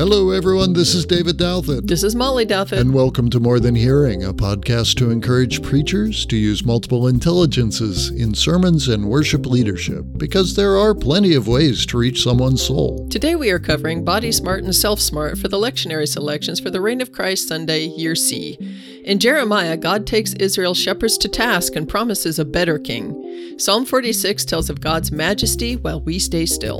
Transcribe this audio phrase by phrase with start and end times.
[0.00, 0.72] Hello, everyone.
[0.72, 1.86] This is David Douthit.
[1.86, 2.80] This is Molly Douthit.
[2.80, 8.08] And welcome to More Than Hearing, a podcast to encourage preachers to use multiple intelligences
[8.08, 13.06] in sermons and worship leadership, because there are plenty of ways to reach someone's soul.
[13.10, 16.80] Today we are covering Body Smart and Self Smart for the lectionary selections for the
[16.80, 18.56] Reign of Christ Sunday, Year C.
[19.04, 23.19] In Jeremiah, God takes Israel's shepherds to task and promises a better king.
[23.56, 26.78] Psalm 46 tells of God's majesty while we stay still.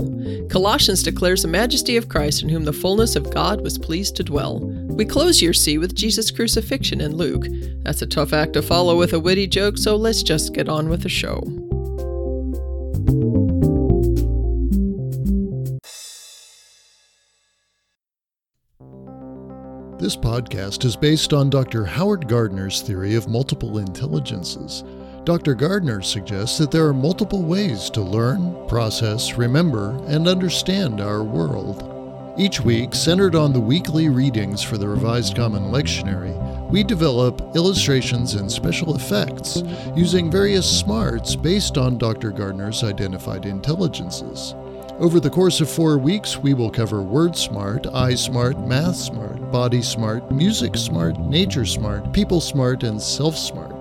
[0.48, 4.24] Colossians declares the majesty of Christ in whom the fullness of God was pleased to
[4.24, 4.60] dwell.
[4.60, 7.46] We close year C with Jesus' crucifixion in Luke.
[7.82, 10.88] That's a tough act to follow with a witty joke, so let's just get on
[10.88, 11.42] with the show.
[20.00, 21.84] This podcast is based on Dr.
[21.84, 24.82] Howard Gardner's theory of multiple intelligences.
[25.24, 25.54] Dr.
[25.54, 31.86] Gardner suggests that there are multiple ways to learn, process, remember, and understand our world.
[32.38, 36.34] Each week, centered on the weekly readings for the Revised Common Lectionary,
[36.70, 39.62] we develop illustrations and special effects
[39.94, 42.30] using various smarts based on Dr.
[42.30, 44.54] Gardner's identified intelligences.
[44.98, 49.50] Over the course of four weeks, we will cover Word Smart, Eye Smart, Math Smart,
[49.52, 53.79] Body Smart, Music Smart, Nature Smart, People Smart, and Self Smart.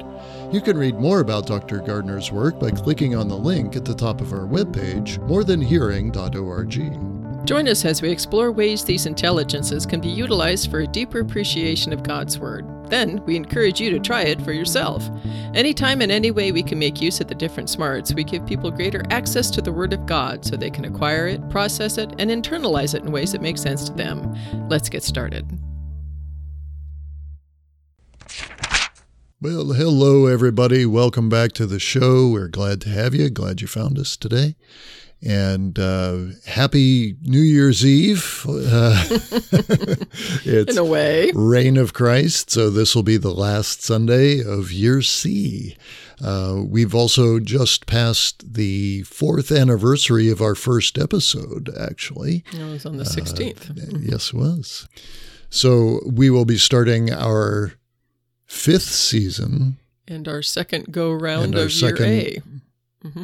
[0.52, 1.78] You can read more about Dr.
[1.78, 7.46] Gardner's work by clicking on the link at the top of our webpage, morethanhearing.org.
[7.46, 11.94] Join us as we explore ways these intelligences can be utilized for a deeper appreciation
[11.94, 12.66] of God's Word.
[12.90, 15.08] Then, we encourage you to try it for yourself.
[15.54, 18.72] Anytime and any way we can make use of the different smarts, we give people
[18.72, 22.32] greater access to the Word of God so they can acquire it, process it, and
[22.32, 24.36] internalize it in ways that make sense to them.
[24.68, 25.48] Let's get started.
[29.42, 30.86] Well, hello, everybody.
[30.86, 32.28] Welcome back to the show.
[32.28, 33.30] We're glad to have you.
[33.30, 34.58] Glad you found us today.
[35.26, 38.46] And uh, happy New Year's Eve.
[38.50, 39.02] Uh,
[40.44, 41.32] it's In a way.
[41.34, 42.50] Reign of Christ.
[42.52, 45.78] So this will be the last Sunday of Year C.
[46.22, 52.44] Uh, we've also just passed the fourth anniversary of our first episode, actually.
[52.52, 53.70] It was on the 16th.
[53.70, 54.90] Uh, yes, it was.
[55.50, 57.79] So we will be starting our
[58.50, 59.78] fifth season.
[60.08, 62.42] And our second go round of second, year
[63.04, 63.08] A.
[63.08, 63.24] Mm-hmm.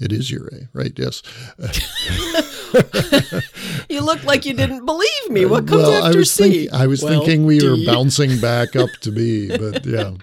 [0.00, 0.92] It is year A, right?
[0.96, 1.22] Yes.
[3.88, 5.44] you look like you didn't believe me.
[5.44, 6.68] What comes well, after I was C?
[6.68, 7.68] Think, I was well, thinking we D.
[7.68, 10.14] were bouncing back up to B, but yeah.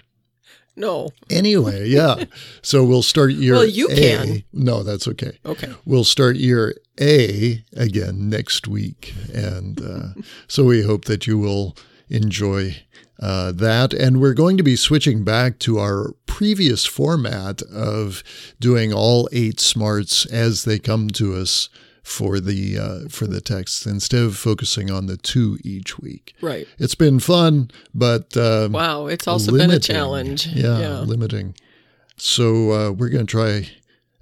[0.74, 1.10] No.
[1.28, 2.24] Anyway, yeah.
[2.62, 3.94] So we'll start year Well, you A.
[3.94, 4.44] can.
[4.52, 5.38] No, that's okay.
[5.44, 5.72] Okay.
[5.84, 9.14] We'll start year A again next week.
[9.34, 11.76] And uh, so we hope that you will
[12.08, 12.76] enjoy
[13.20, 13.92] uh, that.
[13.92, 18.22] And we're going to be switching back to our previous format of
[18.58, 21.68] doing all eight smarts as they come to us
[22.02, 26.34] for the uh, for the text instead of focusing on the two each week.
[26.40, 26.66] Right.
[26.78, 29.68] It's been fun, but um, wow, it's also limiting.
[29.68, 30.46] been a challenge.
[30.48, 30.98] Yeah, yeah.
[31.00, 31.54] limiting.
[32.16, 33.70] So uh, we're going to try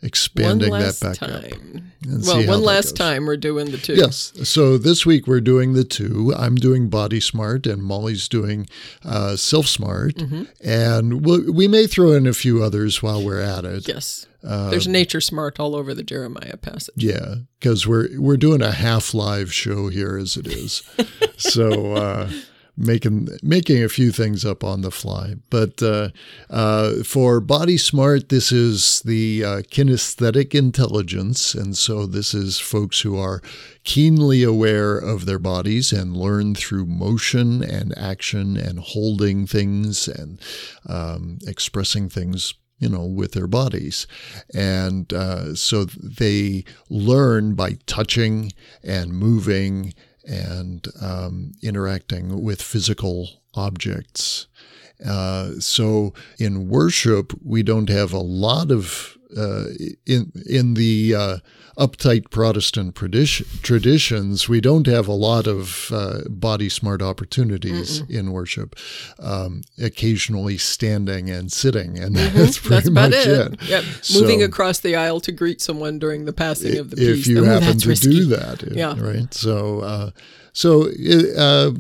[0.03, 1.93] expanding that back time.
[2.07, 2.27] up.
[2.27, 3.95] well, one last time we're doing the two.
[3.95, 4.33] Yes.
[4.49, 6.33] So this week we're doing the two.
[6.37, 8.69] I'm doing Body Smart and Molly's doing
[9.05, 10.15] uh, Self Smart.
[10.17, 10.43] Mm-hmm.
[10.65, 13.89] And we'll, we may throw in a few others while we're at it.
[13.89, 14.27] Yes.
[14.45, 16.95] Uh, There's nature smart all over the Jeremiah passage.
[16.97, 20.83] Yeah, because we're we're doing a half live show here as it is.
[21.37, 22.31] so uh,
[22.79, 25.35] making making a few things up on the fly.
[25.51, 26.11] But uh,
[26.49, 33.01] uh, for Body Smart, this is the uh, kinesthetic intelligence, and so this is folks
[33.01, 33.43] who are
[33.85, 40.41] keenly aware of their bodies and learn through motion and action and holding things and
[40.87, 44.07] um, expressing things you know, with their bodies.
[44.55, 48.53] And uh, so they learn by touching
[48.85, 49.95] and moving
[50.29, 54.47] and um, interacting with physical objects.
[55.05, 59.65] Uh, so in worship, we don't have a lot of uh,
[60.07, 61.37] in in the uh,
[61.79, 68.11] uptight Protestant traditions, we don't have a lot of uh, body smart opportunities Mm-mm.
[68.11, 68.77] in worship.
[69.19, 72.39] Um, occasionally standing and sitting, and mm-hmm.
[72.39, 73.53] that's pretty that's much it.
[73.55, 73.63] it.
[73.69, 73.85] Yep.
[74.03, 77.21] So, Moving across the aisle to greet someone during the passing of the peace.
[77.21, 78.11] If you oh, happen to risky.
[78.11, 78.95] do that, yeah.
[78.99, 79.33] right?
[79.33, 79.81] So.
[79.81, 80.11] Uh,
[80.55, 80.89] so
[81.37, 81.71] uh,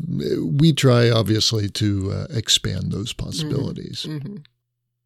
[0.41, 4.07] we try, obviously, to uh, expand those possibilities.
[4.09, 4.29] Mm-hmm.
[4.29, 4.37] Mm-hmm.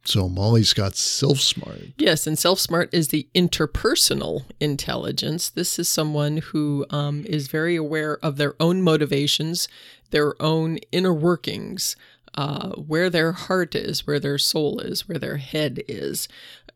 [0.04, 1.92] So Molly's got self smart.
[1.96, 5.48] Yes, and self smart is the interpersonal intelligence.
[5.50, 9.68] This is someone who um, is very aware of their own motivations,
[10.10, 11.94] their own inner workings,
[12.34, 16.28] uh, where their heart is, where their soul is, where their head is.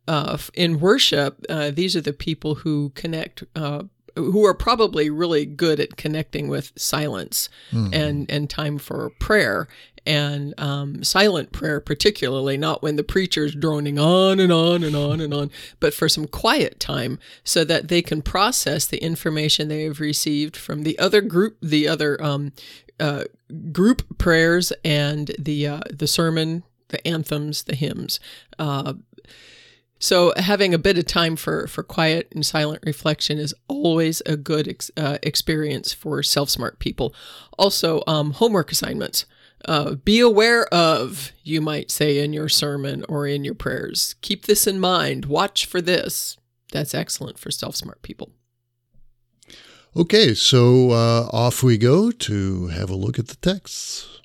[0.06, 3.82] Uh, in worship, uh, these are the people who connect uh,
[4.16, 7.48] who are probably really good at connecting with silence
[7.92, 9.68] and and time for prayer
[10.06, 15.20] and um, silent prayer, particularly not when the preacher's droning on and on and on
[15.20, 19.82] and on, but for some quiet time so that they can process the information they
[19.82, 22.52] have received from the other group, the other um,
[23.00, 23.24] uh,
[23.72, 28.20] group prayers, and the uh, the sermon, the anthems, the hymns.
[28.58, 28.94] Uh,
[29.98, 34.37] so having a bit of time for, for quiet and silent reflection is always a
[34.37, 37.14] good ex, uh, experience for self-smart people.
[37.58, 39.26] Also, um, homework assignments.
[39.64, 44.14] Uh, be aware of, you might say in your sermon or in your prayers.
[44.20, 45.25] Keep this in mind.
[45.25, 46.37] Watch for this.
[46.72, 48.32] That's excellent for self-smart people.
[49.96, 54.20] Okay, so uh, off we go to have a look at the texts.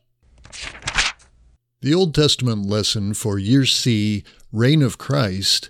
[1.80, 5.70] The Old Testament lesson for year C, Reign of Christ,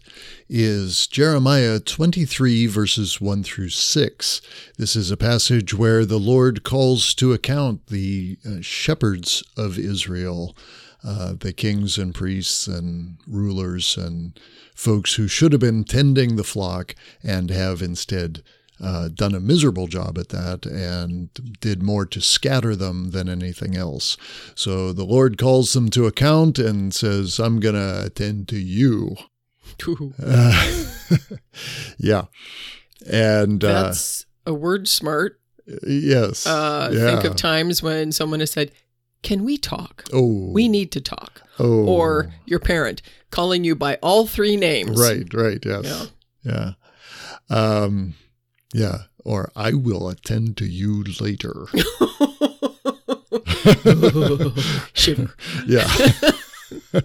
[0.50, 4.42] is Jeremiah 23, verses 1 through 6.
[4.80, 10.58] This is a passage where the Lord calls to account the uh, shepherds of Israel,
[11.04, 14.40] uh, the kings and priests and rulers and
[14.74, 18.42] folks who should have been tending the flock and have instead
[18.82, 21.30] uh, done a miserable job at that and
[21.60, 24.18] did more to scatter them than anything else.
[24.56, 29.16] So the Lord calls them to account and says, I'm going to attend to you.
[30.24, 30.86] Uh,
[31.98, 32.26] yeah.
[33.10, 35.40] And uh, that's a word smart.
[35.82, 36.46] Yes.
[36.46, 37.06] Uh, yeah.
[37.06, 38.72] Think of times when someone has said,
[39.24, 40.04] Can we talk?
[40.14, 40.52] Oh.
[40.52, 41.42] We need to talk.
[41.58, 41.86] Oh.
[41.88, 43.02] Or your parent
[43.32, 45.00] calling you by all three names.
[45.00, 45.64] Right, right.
[45.66, 46.12] Yes.
[46.44, 46.74] Yeah.
[47.50, 47.56] Yeah.
[47.56, 48.14] Um,
[48.74, 51.66] yeah, or I will attend to you later.
[54.94, 55.34] Shiver.
[55.68, 55.88] Yeah.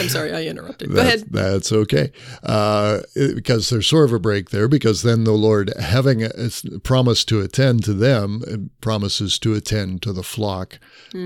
[0.00, 0.88] I'm sorry, I interrupted.
[0.88, 1.28] Go That's, ahead.
[1.30, 2.10] that's okay.
[2.42, 6.30] Uh, it- because there's sort of a break there, because then the Lord, having a,
[6.74, 10.78] a promise to attend to them, uh, promises to attend to the flock,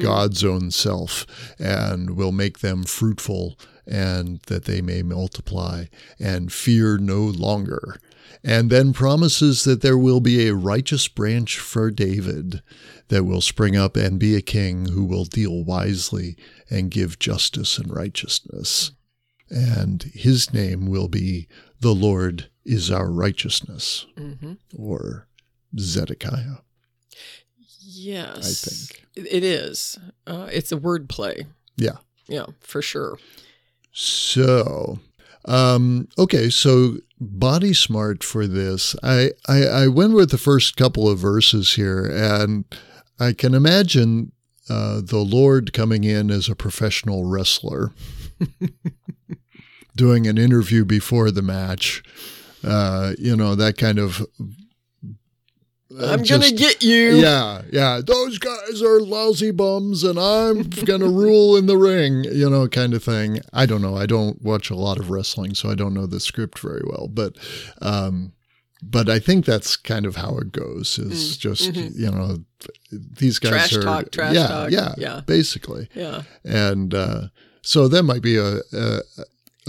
[0.02, 1.26] God's own self,
[1.58, 5.86] and will make them fruitful and that they may multiply
[6.18, 7.98] and fear no longer.
[8.42, 12.62] And then promises that there will be a righteous branch for David
[13.08, 16.36] that will spring up and be a king who will deal wisely
[16.70, 18.92] and give justice and righteousness.
[19.50, 21.48] And his name will be
[21.80, 24.54] The Lord is our righteousness, mm-hmm.
[24.76, 25.26] or
[25.78, 26.58] Zedekiah,
[27.92, 28.64] Yes.
[28.64, 29.06] I think.
[29.32, 29.98] It is.
[30.26, 31.46] Uh, it's a word play.
[31.76, 31.98] Yeah.
[32.28, 33.18] Yeah, for sure.
[33.92, 35.00] So,
[35.46, 38.96] um, okay, so body smart for this.
[39.02, 42.64] I, I I went with the first couple of verses here, and
[43.18, 44.32] I can imagine
[44.68, 47.92] uh, the Lord coming in as a professional wrestler,
[49.96, 52.02] doing an interview before the match.
[52.64, 54.26] Uh, you know that kind of.
[55.98, 57.16] I'm just- to get you.
[57.16, 58.00] yeah, yeah.
[58.04, 62.24] Those guys are lousy bums, and I'm gonna rule in the ring.
[62.24, 63.40] You know, kind of thing.
[63.52, 63.96] I don't know.
[63.96, 67.08] I don't watch a lot of wrestling, so I don't know the script very well.
[67.08, 67.36] But,
[67.82, 68.32] um,
[68.82, 70.98] but I think that's kind of how it goes.
[70.98, 72.38] Is just you know,
[72.92, 73.58] these guys Mm, mm-hmm.
[73.58, 74.70] Trash are talk, trash yeah, talk.
[74.70, 75.20] yeah, Yeah.
[75.26, 75.88] basically.
[75.94, 76.22] Yeah.
[76.44, 77.22] And uh,
[77.62, 79.00] so that might be a, a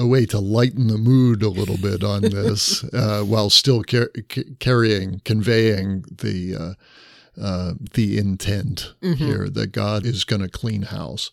[0.01, 4.11] a way to lighten the mood a little bit on this, uh, while still car-
[4.31, 6.75] c- carrying, conveying the
[7.41, 11.31] uh, uh, the intent here that God is going to clean house.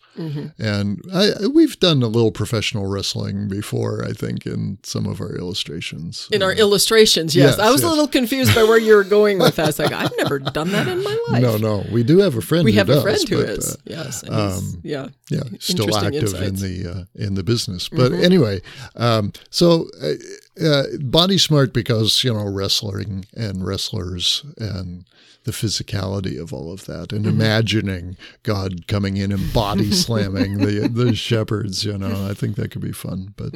[0.57, 5.35] And I, we've done a little professional wrestling before, I think, in some of our
[5.35, 6.27] illustrations.
[6.31, 7.57] In our illustrations, yes.
[7.57, 7.87] Yes, I was yes.
[7.87, 9.63] a little confused by where you were going with that.
[9.63, 11.41] I was like, I've never done that in my life.
[11.41, 12.65] no, no, we do have a friend.
[12.65, 13.73] We who have a friend who but, is.
[13.73, 14.23] uh, yes.
[14.23, 15.07] and he's- um, yeah.
[15.29, 17.89] yeah, still active in the uh, in the business.
[17.89, 18.61] But anyway,
[18.95, 25.05] um, so uh, uh, body smart because you know wrestling and wrestlers and
[25.49, 30.87] the physicality of all of that, and imagining God coming in and body slamming the
[30.87, 31.83] the shepherds.
[31.83, 33.33] You know, I think that could be fun.
[33.35, 33.53] But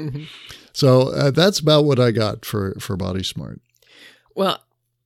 [0.74, 3.62] so uh, that's about what I got for for body smart.
[4.36, 4.60] Well,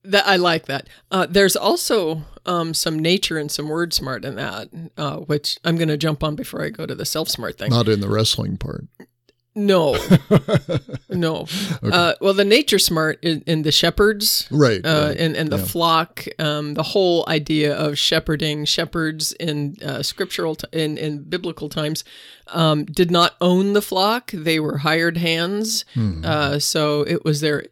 [0.04, 0.88] that I like that.
[1.10, 5.76] Uh, there's also um, some nature and some word smart in that, uh, which I'm
[5.76, 7.70] going to jump on before I go to the self smart thing.
[7.70, 8.86] Not in the wrestling part.
[9.58, 9.96] No,
[11.10, 11.46] no.
[11.82, 14.84] Uh, well, the nature smart in, in the shepherds, Right.
[14.86, 15.16] uh, right.
[15.18, 15.64] and and the yeah.
[15.64, 21.68] flock, um, the whole idea of shepherding shepherds in uh, scriptural t- in in biblical
[21.68, 22.04] times
[22.52, 25.84] um, did not own the flock; they were hired hands.
[25.94, 26.24] Hmm.
[26.24, 27.64] Uh, so it was their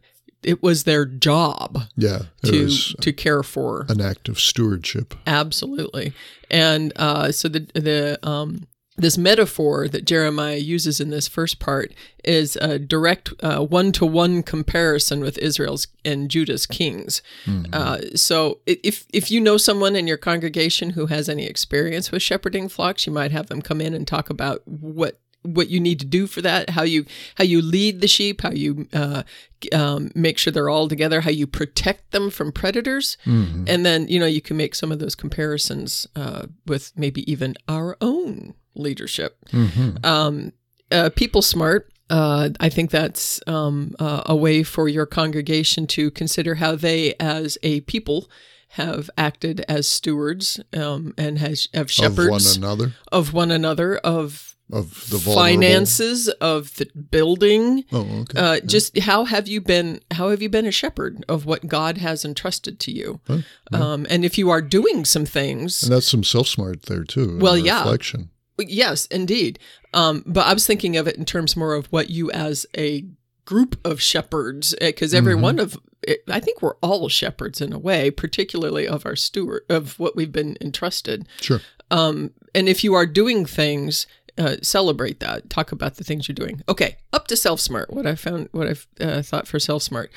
[0.43, 2.23] it was their job yeah.
[2.43, 5.13] To to care for an act of stewardship.
[5.25, 6.13] Absolutely.
[6.51, 8.67] And uh, so the the um,
[8.97, 14.41] this metaphor that Jeremiah uses in this first part is a direct one to one
[14.41, 17.21] comparison with Israel's and Judah's kings.
[17.45, 17.73] Mm-hmm.
[17.73, 22.23] Uh, so if if you know someone in your congregation who has any experience with
[22.23, 25.99] shepherding flocks, you might have them come in and talk about what what you need
[25.99, 29.23] to do for that, how you how you lead the sheep, how you uh,
[29.73, 33.65] um, make sure they're all together, how you protect them from predators, mm-hmm.
[33.67, 37.55] and then you know you can make some of those comparisons uh, with maybe even
[37.67, 39.37] our own leadership.
[39.51, 40.05] Mm-hmm.
[40.05, 40.53] Um,
[40.91, 41.91] uh, people smart.
[42.09, 47.15] Uh, I think that's um, uh, a way for your congregation to consider how they,
[47.19, 48.29] as a people,
[48.71, 53.97] have acted as stewards um, and has have shepherds of one another, of one another,
[53.97, 57.85] of of the finances of the building.
[57.91, 58.39] Oh, okay.
[58.39, 58.59] Uh, yeah.
[58.65, 60.01] Just how have you been?
[60.11, 63.21] How have you been a shepherd of what God has entrusted to you?
[63.27, 63.39] Huh?
[63.71, 63.79] Yeah.
[63.79, 67.37] Um, and if you are doing some things, and that's some self smart there too.
[67.39, 68.29] Well, yeah, reflection.
[68.59, 69.59] Yes, indeed.
[69.93, 73.05] Um, but I was thinking of it in terms more of what you as a
[73.45, 75.43] group of shepherds, because eh, every mm-hmm.
[75.43, 75.77] one of
[76.29, 80.31] I think we're all shepherds in a way, particularly of our steward of what we've
[80.31, 81.27] been entrusted.
[81.41, 81.61] Sure.
[81.91, 85.49] Um, and if you are doing things uh, celebrate that.
[85.49, 86.61] Talk about the things you're doing.
[86.69, 87.91] Okay, up to Self Smart.
[87.91, 90.11] What I found, what I've uh, thought for Self Smart.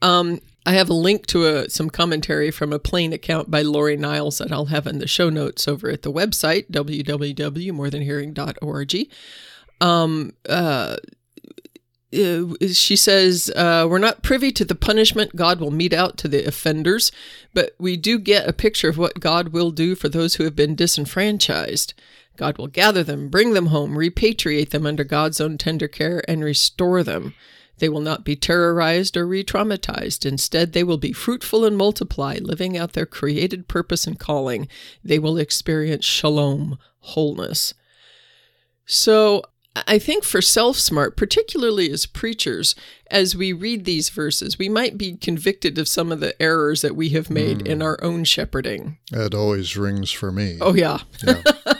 [0.00, 3.96] Um, I have a link to a, some commentary from a plain account by Lori
[3.96, 9.08] Niles that I'll have in the show notes over at the website www.morethanhearing.org.
[9.80, 10.96] Um, uh,
[12.12, 16.28] uh, she says, uh, We're not privy to the punishment God will mete out to
[16.28, 17.10] the offenders,
[17.54, 20.54] but we do get a picture of what God will do for those who have
[20.54, 21.94] been disenfranchised.
[22.36, 26.44] God will gather them, bring them home, repatriate them under God's own tender care, and
[26.44, 27.32] restore them.
[27.78, 30.26] They will not be terrorized or re traumatized.
[30.26, 34.68] Instead, they will be fruitful and multiply, living out their created purpose and calling.
[35.02, 37.74] They will experience shalom, wholeness.
[38.84, 39.42] So,
[39.86, 42.74] I think for self smart, particularly as preachers,
[43.10, 46.96] as we read these verses, we might be convicted of some of the errors that
[46.96, 47.66] we have made mm.
[47.66, 48.98] in our own shepherding.
[49.10, 50.58] That always rings for me.
[50.60, 50.98] Oh, yeah.
[51.24, 51.42] yeah.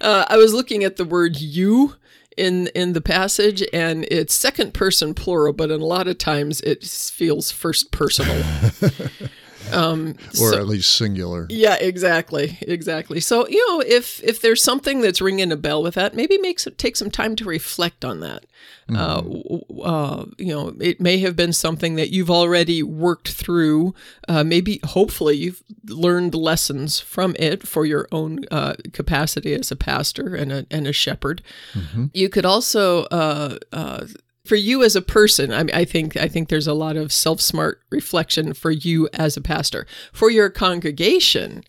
[0.00, 1.96] uh, I was looking at the word you
[2.36, 6.60] in in the passage and it's second person plural but in a lot of times
[6.62, 8.42] it feels first personal
[9.72, 11.46] um, or so, at least singular.
[11.50, 13.20] Yeah, exactly, exactly.
[13.20, 16.66] So you know, if if there's something that's ringing a bell with that, maybe makes
[16.76, 18.44] take some time to reflect on that.
[18.88, 19.80] Mm-hmm.
[19.80, 23.94] Uh, uh, you know, it may have been something that you've already worked through.
[24.28, 29.76] Uh, maybe, hopefully, you've learned lessons from it for your own uh, capacity as a
[29.76, 31.42] pastor and a and a shepherd.
[31.74, 32.06] Mm-hmm.
[32.12, 34.06] You could also uh, uh,
[34.44, 37.40] for you as a person, I, I think I think there's a lot of self
[37.40, 39.86] smart reflection for you as a pastor.
[40.12, 41.64] For your congregation,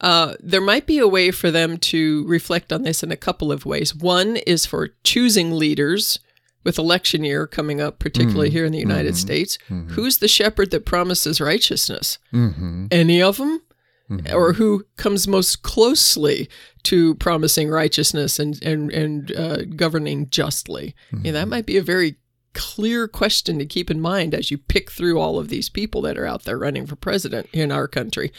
[0.00, 3.52] uh, there might be a way for them to reflect on this in a couple
[3.52, 3.94] of ways.
[3.94, 6.18] One is for choosing leaders
[6.64, 9.26] with election year coming up, particularly mm here in the United mm-hmm.
[9.26, 9.58] States.
[9.70, 9.92] Mm-hmm.
[9.92, 12.18] Who's the shepherd that promises righteousness?
[12.32, 12.86] Mm-hmm.
[12.90, 13.62] Any of them?
[14.10, 14.36] Mm-hmm.
[14.36, 16.48] Or who comes most closely
[16.84, 20.94] to promising righteousness and and and uh, governing justly?
[21.10, 21.26] Mm-hmm.
[21.26, 22.16] Yeah, that might be a very
[22.54, 26.16] clear question to keep in mind as you pick through all of these people that
[26.16, 28.32] are out there running for president in our country.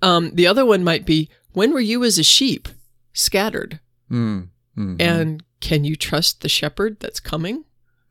[0.00, 2.68] Um, the other one might be when were you as a sheep
[3.12, 3.80] scattered?
[4.10, 4.96] Mm-hmm.
[4.98, 7.64] And can you trust the shepherd that's coming?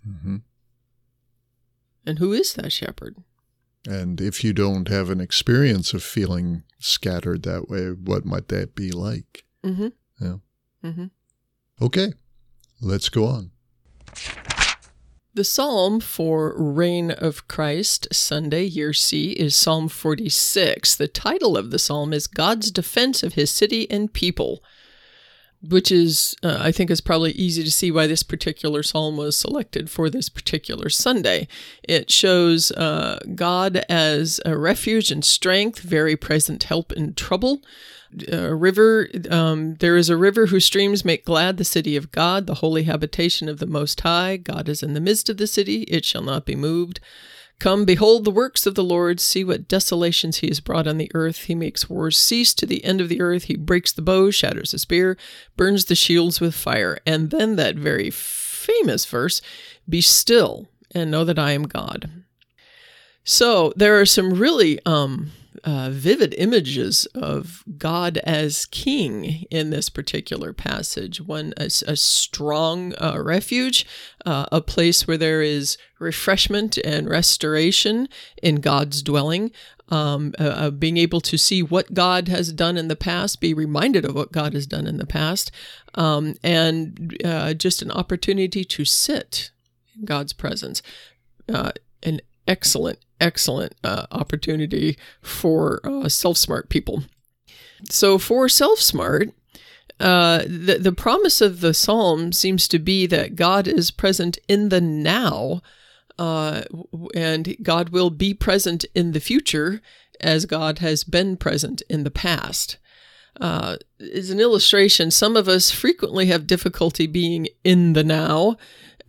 [0.07, 0.37] Mm-hmm.
[2.05, 3.17] And who is that shepherd?
[3.87, 8.75] And if you don't have an experience of feeling scattered that way, what might that
[8.75, 9.45] be like?
[9.63, 9.87] Mm-hmm.
[10.19, 10.35] Yeah.
[10.83, 11.05] Mm-hmm.
[11.81, 12.13] Okay,
[12.81, 13.51] let's go on.
[15.33, 20.95] The psalm for Reign of Christ Sunday, Year C, is Psalm 46.
[20.95, 24.61] The title of the psalm is God's Defense of His City and People
[25.61, 29.35] which is, uh, I think, is probably easy to see why this particular psalm was
[29.35, 31.47] selected for this particular Sunday.
[31.83, 37.61] It shows uh, God as a refuge and strength, very present help in trouble.
[38.31, 42.47] A river, um, there is a river whose streams make glad the city of God,
[42.47, 44.37] the holy habitation of the Most High.
[44.37, 47.01] God is in the midst of the city, it shall not be moved.
[47.59, 51.11] Come, behold the works of the Lord, see what desolations he has brought on the
[51.13, 51.43] earth.
[51.43, 53.43] He makes wars cease to the end of the earth.
[53.43, 55.17] He breaks the bow, shatters the spear,
[55.57, 56.99] burns the shields with fire.
[57.05, 59.41] And then that very famous verse
[59.87, 62.09] Be still and know that I am God.
[63.25, 65.31] So there are some really um,
[65.63, 71.21] uh, vivid images of God as king in this particular passage.
[71.21, 73.85] One, a, a strong uh, refuge,
[74.25, 78.07] uh, a place where there is refreshment and restoration
[78.41, 79.51] in God's dwelling.
[79.91, 83.55] Um, uh, uh, being able to see what God has done in the past, be
[83.55, 85.51] reminded of what God has done in the past,
[85.95, 89.49] um, and uh, just an opportunity to sit
[89.97, 90.83] in God's presence.
[91.47, 91.79] an
[92.49, 97.03] excellent, excellent uh, opportunity for uh, self smart people.
[97.89, 99.29] So, for self smart,
[99.99, 104.69] uh, the, the promise of the psalm seems to be that God is present in
[104.69, 105.61] the now,
[106.17, 106.63] uh,
[107.15, 109.81] and God will be present in the future
[110.19, 112.77] as God has been present in the past.
[113.39, 113.77] Uh,
[114.13, 118.57] as an illustration, some of us frequently have difficulty being in the now,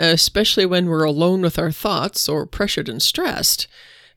[0.01, 3.69] especially when we're alone with our thoughts or pressured and stressed.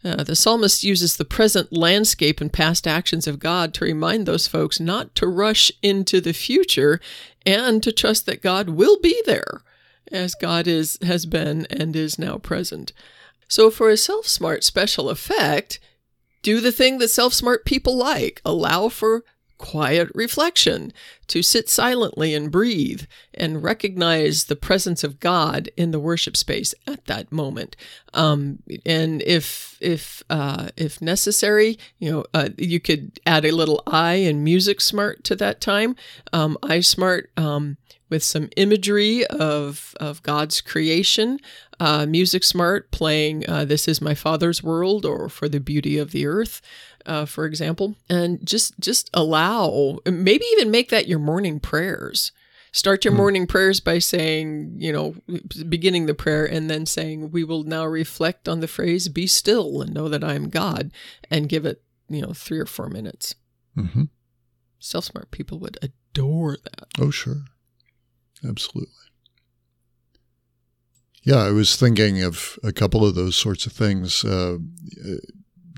[0.04, 4.48] Uh, the psalmist uses the present landscape and past actions of God to remind those
[4.48, 7.00] folks not to rush into the future
[7.46, 9.62] and to trust that God will be there
[10.12, 12.92] as God is has been and is now present.
[13.48, 15.80] So for a self-smart special effect,
[16.42, 18.42] do the thing that self-smart people like.
[18.44, 19.24] Allow for
[19.58, 20.92] quiet reflection,
[21.28, 26.76] to sit silently and breathe and recognize the presence of God in the worship space
[26.86, 27.76] at that moment.
[28.14, 33.84] Um, and if if uh, if necessary, you know, uh, you could add a little
[33.88, 35.96] Eye and music smart to that time.
[36.32, 37.32] Um, Eye smart.
[37.38, 37.78] Um,
[38.10, 41.40] with some imagery of, of God's creation,
[41.80, 46.12] uh, Music Smart playing uh, This Is My Father's World or For the Beauty of
[46.12, 46.62] the Earth
[47.06, 52.32] uh, for example, and just just allow, maybe even make that your morning prayers.
[52.72, 53.20] Start your hmm.
[53.20, 55.16] morning prayers by saying, you know,
[55.70, 59.82] beginning the prayer and then saying, "We will now reflect on the phrase "Be still
[59.82, 60.92] and know that I am God,"
[61.30, 63.36] and give it, you know, three or four minutes.
[63.78, 64.04] Mm-hmm.
[64.80, 66.88] Self smart people would adore that.
[67.00, 67.44] Oh, sure,
[68.48, 68.92] absolutely.
[71.24, 74.26] Yeah, I was thinking of a couple of those sorts of things.
[74.26, 74.58] Uh,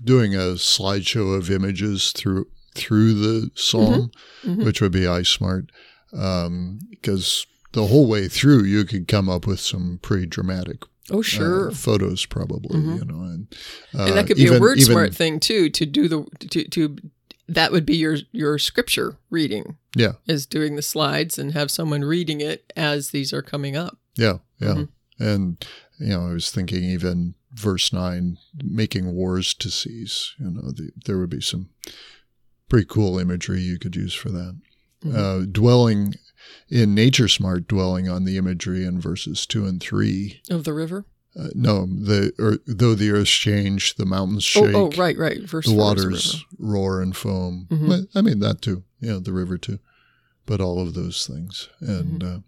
[0.06, 4.12] doing a slideshow of images through through the psalm,
[4.44, 4.52] mm-hmm.
[4.52, 4.66] Mm-hmm.
[4.66, 5.70] which would be iSmart,
[6.12, 10.84] because um, the whole way through you could come up with some pretty dramatic.
[11.12, 12.98] Oh sure, uh, photos probably mm-hmm.
[12.98, 13.56] you know, and,
[13.94, 16.26] uh, and that could be even, a word even, smart thing too to do the
[16.50, 16.98] to to
[17.48, 19.78] that would be your your scripture reading.
[19.96, 24.00] Yeah, is doing the slides and have someone reading it as these are coming up.
[24.16, 25.24] Yeah, yeah, mm-hmm.
[25.24, 25.66] and
[26.00, 30.34] you know I was thinking even verse 9, making wars to cease.
[30.40, 31.70] You know, the, there would be some
[32.70, 34.60] pretty cool imagery you could use for that.
[35.04, 35.16] Mm-hmm.
[35.18, 36.16] Uh, dwelling
[36.70, 40.42] in Nature Smart, dwelling on the imagery in verses 2 and 3.
[40.50, 41.06] Of the river?
[41.38, 44.74] Uh, no, the or, though the earth change, the mountains shake.
[44.74, 45.42] Oh, oh right, right.
[45.42, 47.68] Verse the waters roar and foam.
[47.70, 48.18] Mm-hmm.
[48.18, 48.84] I mean that too.
[49.02, 49.80] Yeah, the river too.
[50.46, 52.36] But all of those things, and mm-hmm.
[52.38, 52.40] uh,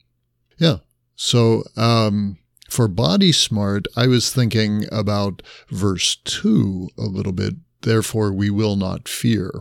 [0.58, 0.78] yeah.
[1.17, 2.38] So um,
[2.70, 7.56] for Body Smart, I was thinking about verse 2 a little bit.
[7.82, 9.52] Therefore, we will not fear.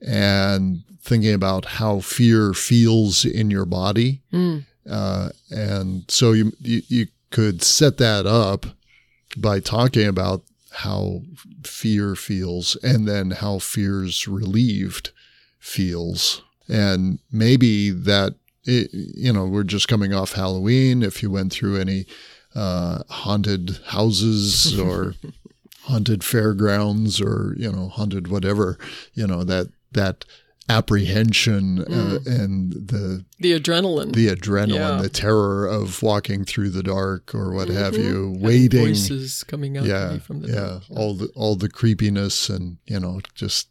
[0.00, 4.22] And thinking about how fear feels in your body.
[4.32, 4.64] Mm.
[4.88, 8.66] Uh, and so you, you, you could set that up
[9.36, 11.22] by talking about how
[11.64, 15.10] fear feels and then how fear's relieved
[15.58, 16.42] feels.
[16.68, 21.02] And maybe that it, you know, we're just coming off Halloween.
[21.02, 22.06] If you went through any
[22.54, 25.14] uh, haunted houses or
[25.82, 28.78] haunted fairgrounds or you know haunted whatever,
[29.14, 30.24] you know that that
[30.68, 32.26] apprehension uh, mm.
[32.26, 35.02] and the the adrenaline, the adrenaline, yeah.
[35.02, 37.78] the terror of walking through the dark or what mm-hmm.
[37.78, 40.82] have you, waiting, voices coming out yeah, from the yeah, dark.
[40.90, 43.68] all the all the creepiness and you know just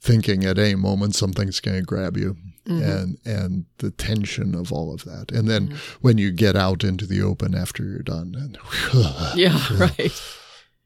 [0.00, 2.82] thinking at any moment something's going to grab you mm-hmm.
[2.82, 5.76] and and the tension of all of that and then mm-hmm.
[6.00, 8.58] when you get out into the open after you're done and
[9.34, 10.22] yeah right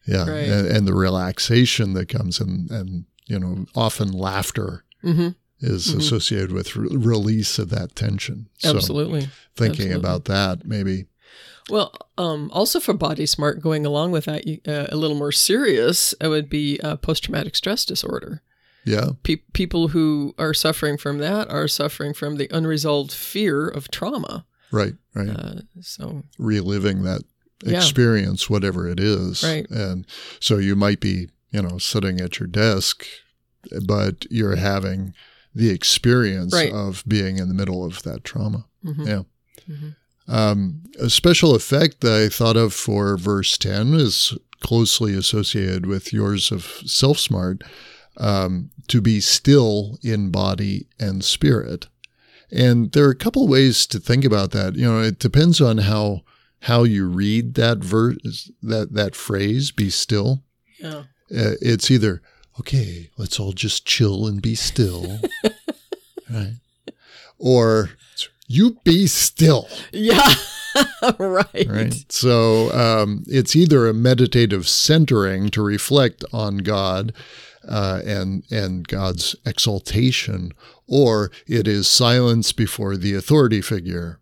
[0.07, 0.49] yeah right.
[0.49, 5.29] And, and, the relaxation that comes and and you know often laughter mm-hmm.
[5.61, 5.99] is mm-hmm.
[5.99, 9.95] associated with re- release of that tension so absolutely thinking absolutely.
[9.95, 11.07] about that maybe
[11.69, 16.13] well, um, also for Body Smart, going along with that, uh, a little more serious,
[16.21, 18.43] it would be uh, post traumatic stress disorder.
[18.91, 19.11] Yeah.
[19.23, 24.47] Pe- people who are suffering from that are suffering from the unresolved fear of trauma.
[24.73, 25.29] Right, right.
[25.29, 27.23] Uh, so reliving that
[27.65, 28.55] experience, yeah.
[28.55, 29.43] whatever it is.
[29.43, 29.69] Right.
[29.71, 30.07] And
[30.41, 33.05] so you might be, you know, sitting at your desk,
[33.87, 35.15] but you're having
[35.55, 36.73] the experience right.
[36.73, 38.67] of being in the middle of that trauma.
[38.85, 39.07] Mm-hmm.
[39.07, 39.23] Yeah.
[39.69, 39.89] Mm-hmm.
[40.33, 46.13] Um, a special effect that I thought of for verse 10 is closely associated with
[46.13, 47.63] yours of Self Smart
[48.21, 51.89] um, to be still in body and spirit.
[52.53, 54.77] And there are a couple ways to think about that.
[54.77, 56.23] You know, it depends on how
[56.65, 60.43] how you read that verse, that that phrase, "be still."
[60.79, 61.05] Yeah.
[61.35, 62.23] Uh, it's either
[62.59, 65.21] okay, let's all just chill and be still,
[66.31, 66.57] right?
[67.39, 67.91] Or
[68.49, 69.69] you be still.
[69.93, 70.35] Yeah.
[71.19, 71.67] right.
[71.69, 72.13] Right.
[72.13, 77.13] So um, it's either a meditative centering to reflect on God
[77.69, 80.53] uh, and and God's exaltation,
[80.87, 84.19] or it is silence before the authority figure.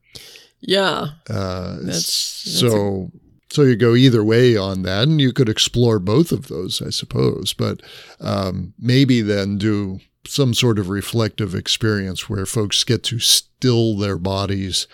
[0.61, 1.09] Yeah.
[1.31, 3.11] Uh, That's- that's so.
[3.51, 6.90] so you go either way on that, and you could explore both of those, I
[6.90, 7.53] suppose.
[7.55, 7.81] But
[8.20, 14.18] um, maybe then do some sort of reflective experience where folks get to still their
[14.18, 14.87] bodies.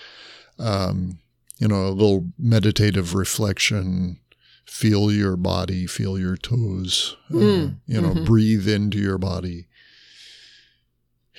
[0.58, 1.18] Um,
[1.58, 4.18] you know, a little meditative reflection.
[4.66, 7.16] Feel your body, feel your toes.
[7.30, 8.24] uh, Mm, you know, mhm.
[8.24, 9.66] breathe into your body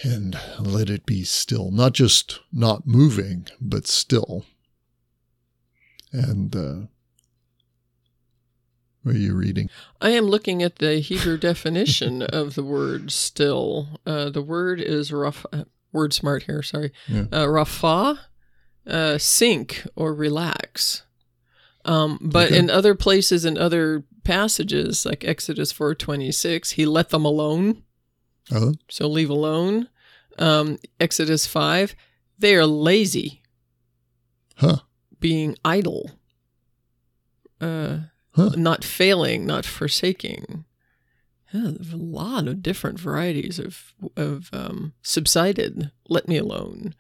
[0.03, 1.71] and let it be still.
[1.71, 4.45] Not just not moving, but still.
[6.11, 6.88] And uh,
[9.03, 9.69] what are you reading?
[10.01, 13.99] I am looking at the Hebrew definition of the word still.
[14.05, 16.91] Uh, the word is rough, uh, word smart here, sorry.
[17.07, 17.25] Yeah.
[17.31, 18.19] Uh, rafa,
[18.88, 21.03] uh, sink or relax.
[21.85, 22.57] Um, but Okay.
[22.57, 27.83] in other places in other passages, like Exodus 4.26, he let them alone.
[28.51, 29.87] Oh, So leave alone.
[30.39, 31.95] Um, Exodus 5,
[32.37, 33.41] they are lazy,
[34.57, 34.77] huh.
[35.19, 36.11] being idle.
[37.61, 37.99] Uh,
[38.31, 38.51] Huh.
[38.57, 40.65] not failing, not forsaking.
[41.53, 45.89] Yeah, a lot of different varieties of of um, subsided.
[46.09, 46.93] Let me alone.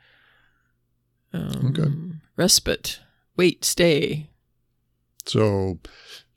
[1.33, 1.91] Um, Okay.
[2.37, 3.01] Respite.
[3.35, 3.65] Wait.
[3.65, 4.29] Stay.
[5.25, 5.79] So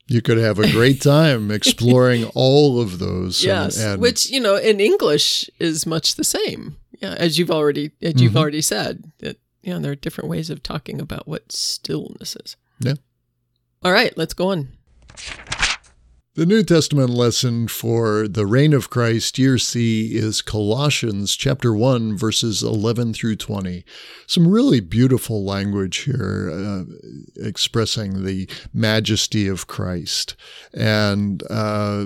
[0.07, 3.43] you could have a great time exploring all of those.
[3.43, 3.77] Yes.
[3.79, 6.77] and, Which you know in English is much the same.
[7.01, 8.37] Yeah, as you've already as you've Mhm.
[8.37, 9.37] already said that.
[9.61, 12.55] Yeah, there are different ways of talking about what stillness is.
[12.79, 12.93] Yeah.
[13.83, 14.69] All right, let's go on.
[16.39, 22.15] The New Testament lesson for the reign of Christ, year C, is Colossians chapter 1,
[22.15, 23.83] verses 11 through 20.
[24.25, 26.83] Some really beautiful language here uh,
[27.35, 30.37] expressing the majesty of Christ.
[30.73, 32.05] And uh,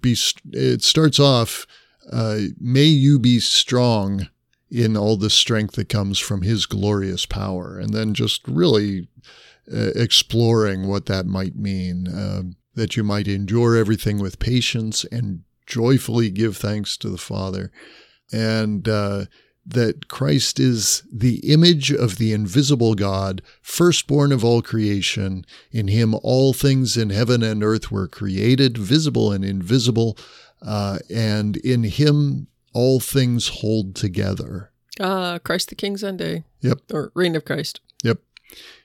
[0.00, 0.16] be,
[0.54, 1.66] it starts off,
[2.10, 4.30] uh, may you be strong
[4.70, 7.78] in all the strength that comes from his glorious power.
[7.78, 9.08] And then just really
[9.70, 12.06] uh, exploring what that might mean.
[12.08, 17.70] Um, that you might endure everything with patience and joyfully give thanks to the Father,
[18.32, 19.26] and uh,
[19.66, 25.44] that Christ is the image of the invisible God, firstborn of all creation.
[25.72, 30.18] In him all things in heaven and earth were created, visible and invisible,
[30.60, 34.70] uh, and in him all things hold together.
[35.00, 36.44] Uh, Christ the King Sunday.
[36.60, 36.80] Yep.
[36.92, 37.80] Or Reign of Christ.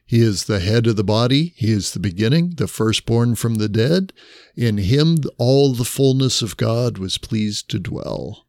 [0.06, 1.54] He is the head of the body.
[1.56, 4.12] He is the beginning, the firstborn from the dead.
[4.56, 8.46] In him, all the fullness of God was pleased to dwell.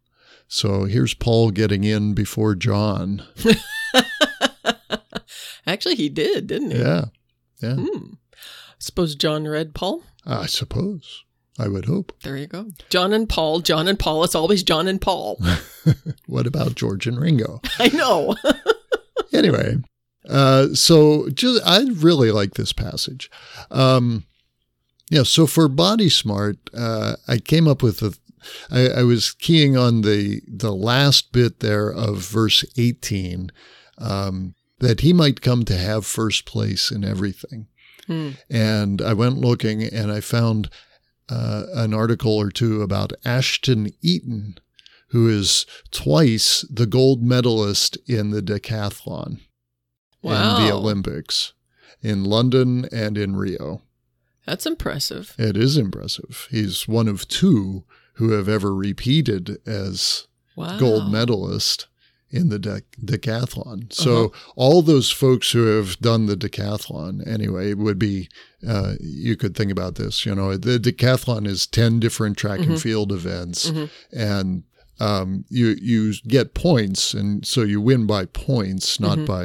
[0.48, 3.22] So here's Paul getting in before John.
[5.66, 6.78] Actually, he did, didn't he?
[6.78, 7.04] Yeah.
[7.62, 7.76] Yeah.
[7.78, 8.14] Hmm.
[8.78, 10.02] Suppose John read Paul.
[10.26, 11.24] I suppose.
[11.59, 12.12] I would hope.
[12.22, 12.70] There you go.
[12.88, 13.61] John and Paul.
[13.61, 14.24] John and Paul.
[14.24, 15.38] It's always John and Paul.
[16.26, 17.61] What about George and Ringo?
[17.78, 18.37] I know.
[19.33, 19.76] anyway,
[20.28, 23.30] uh, so just I really like this passage.
[23.70, 24.24] Um,
[25.11, 28.16] yeah, so for Body Smart, uh, I came up with a.
[28.70, 33.50] I, I was keying on the the last bit there of verse eighteen,
[33.98, 37.66] um, that he might come to have first place in everything.
[38.06, 38.30] Hmm.
[38.48, 40.70] And I went looking, and I found
[41.28, 44.59] uh, an article or two about Ashton Eaton,
[45.09, 49.40] who is twice the gold medalist in the decathlon
[50.22, 51.52] in the Olympics
[52.02, 53.83] in London and in Rio.
[54.46, 55.35] That's impressive.
[55.38, 56.48] It is impressive.
[56.50, 60.78] He's one of two who have ever repeated as Wow.
[60.78, 61.87] gold medalist
[62.30, 63.92] in the dec decathlon.
[63.92, 64.52] So Uh-huh.
[64.56, 68.28] all those folks who have done the decathlon anyway would be
[68.66, 70.26] uh, you could think about this.
[70.26, 72.66] You know, the decathlon is ten different track Mhm.
[72.70, 73.88] and field events, Mhm.
[74.12, 74.62] and
[75.00, 79.26] um, you you get points, and so you win by points, not Mhm.
[79.26, 79.44] by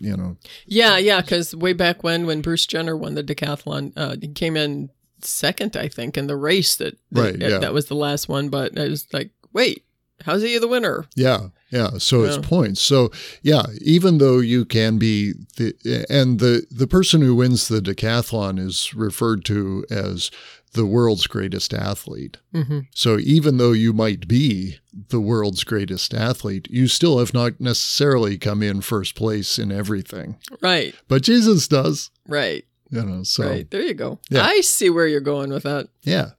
[0.00, 0.36] you know.
[0.66, 1.20] Yeah, yeah.
[1.20, 4.90] Because way back when, when Bruce Jenner won the decathlon, uh, he came in
[5.20, 7.58] second, I think, in the race that that, Right, yeah.
[7.58, 8.48] that was the last one.
[8.48, 9.84] But I was like, wait,
[10.24, 11.06] how's he the winner?
[11.16, 12.34] Yeah, Yeah, so Yeah.
[12.36, 12.80] it's points.
[12.80, 13.10] So
[13.42, 15.74] yeah, even though you can be the
[16.08, 20.30] and the the person who wins the decathlon is referred to as
[20.74, 22.36] the world's greatest athlete.
[22.52, 27.60] hmm So even though you might be the world's greatest athlete, you still have not
[27.60, 30.36] necessarily come in first place in everything.
[30.60, 30.94] Right.
[31.08, 32.64] But Jesus does, Right.
[32.90, 33.22] you know.
[33.24, 33.70] So right.
[33.70, 34.18] There you go.
[34.30, 34.44] Yeah.
[34.44, 35.88] I see where you're going with that.
[36.02, 36.30] yeah,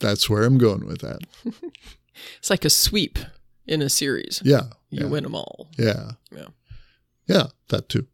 [0.00, 1.20] that's where I'm going with that.
[2.38, 3.18] It's like a sweep
[3.66, 4.40] in a series.
[4.44, 5.06] Yeah, You yeah.
[5.06, 5.68] win them all.
[5.76, 6.12] Yeah.
[6.30, 6.46] Yeah.
[7.26, 8.06] Yeah, that too.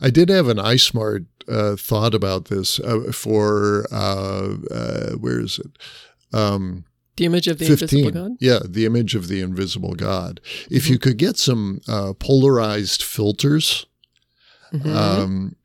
[0.00, 5.58] I did have an iSmart uh, thought about this uh, for, uh, uh, where is
[5.58, 6.36] it?
[6.36, 6.84] Um,
[7.16, 7.98] The image of the 15.
[7.98, 8.36] invisible God.
[8.40, 10.40] Yeah, the image of the invisible God.
[10.70, 13.86] If you could get some uh, polarized filters,
[14.72, 14.94] Mhm.
[14.94, 15.56] um,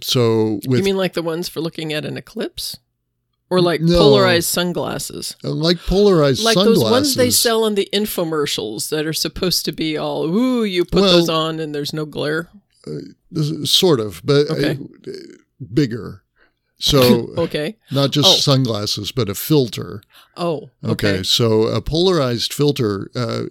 [0.00, 2.76] so with you mean like the ones for looking at an eclipse?
[3.50, 3.98] Or like No.
[3.98, 5.36] polarized sunglasses?
[5.44, 6.82] uh, like polarized Like sunglasses.
[6.82, 10.84] those ones they sell in the infomercials that are supposed to be all, ooh, you
[10.84, 12.48] put Well- those on and there's no glare.
[13.64, 14.74] Sort of, but uh,
[15.72, 16.22] bigger.
[16.78, 17.76] So Okay.
[17.92, 18.38] not just Oh.
[18.40, 20.02] sunglasses, but a filter.
[20.36, 21.22] Oh, Okay, okay.
[21.22, 23.44] so a polarized filter uh,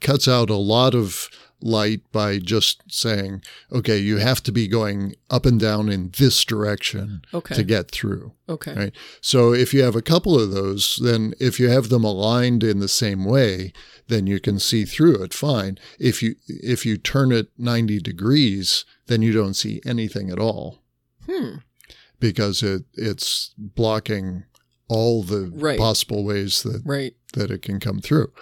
[0.00, 1.28] cuts out a lot of
[1.60, 3.42] light by just saying,
[3.72, 7.54] okay, you have to be going up and down in this direction Okay.
[7.54, 8.32] to get through.
[8.48, 8.74] Okay.
[8.74, 8.92] Right.
[9.20, 12.78] So if you have a couple of those, then if you have them aligned in
[12.78, 13.72] the same way,
[14.06, 15.78] then you can see through it fine.
[15.98, 20.82] If you if you turn it 90 degrees, then you don't see anything at all
[21.26, 21.56] Hmm.
[22.20, 24.44] because it it's blocking
[24.88, 25.78] all the Right.
[25.78, 27.14] possible ways that Right.
[27.34, 28.32] that it can come through.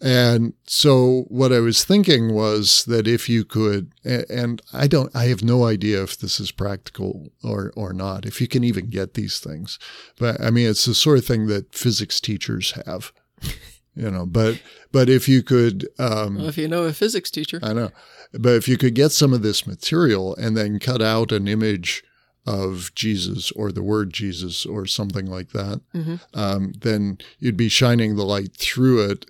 [0.00, 5.24] And so what I was thinking was that if you could, and I don't, I
[5.24, 9.14] have no idea if this is practical or, or not, if you can even get
[9.14, 9.78] these things.
[10.18, 13.12] But I mean, it's the sort of thing that physics teachers have,
[13.96, 17.58] you know, but, but if you could, um, Well, if you know a physics teacher.
[17.60, 17.90] I know,
[18.32, 22.04] but if you could get some of this material and then cut out an image
[22.46, 26.20] of Jesus or the word Jesus or something like that, Mhm.
[26.34, 29.26] um, then you'd be shining the light through it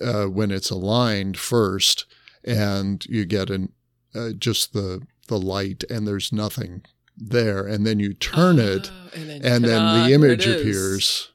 [0.00, 2.06] uh, when it's aligned first,
[2.44, 3.72] and you get an
[4.14, 6.82] uh, just the the light, and there's nothing
[7.16, 11.30] there, and then you turn it, Ah, and then, and then the image it appears,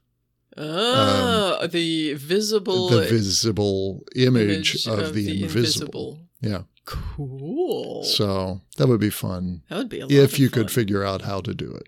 [0.57, 6.19] Ah, the visible the visible image, of, the, invisible.
[6.41, 8.03] Yeah, Cool.
[8.03, 9.63] so that would be fun.
[9.69, 11.87] That would be a lot if of you could figure out how to do it.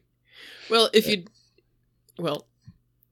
[0.69, 1.25] Well, if you,
[2.17, 2.47] well,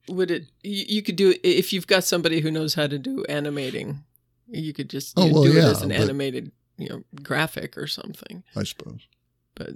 [0.07, 0.45] would it?
[0.63, 4.03] You, you could do if you've got somebody who knows how to do animating.
[4.47, 7.87] You could just Oh, well, do yeah, it as an animated, you know, graphic or
[7.87, 8.43] something.
[8.55, 9.07] I suppose,
[9.55, 9.71] But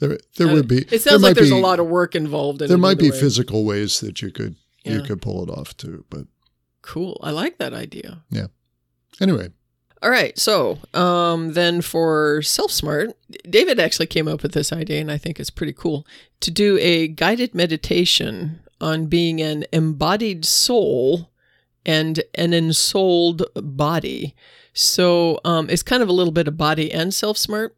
[0.00, 0.86] there there would be.
[0.90, 3.20] It sounds like there's be- a lot of work involved in There might be way.
[3.20, 6.26] physical ways that you could you could pull it off too, but
[6.82, 7.18] Cool.
[7.22, 8.22] I like that idea.
[8.30, 8.48] Yeah.
[9.20, 9.48] Anyway,
[10.02, 10.38] All right.
[10.38, 13.16] So um, then for Self Smart,
[13.48, 16.06] David actually came up with this idea, and I think it's pretty cool
[16.40, 21.30] to do a guided meditation on being an embodied soul
[21.86, 24.34] and an ensouled body.
[24.74, 27.74] So um, it's kind of a little bit of body and Self Smart.